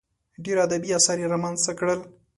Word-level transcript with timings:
ډېر 0.43 0.57
ادبي 0.65 0.89
اثار 0.97 1.17
یې 1.21 1.31
رامنځته 1.33 1.71
کړل. 1.79 1.99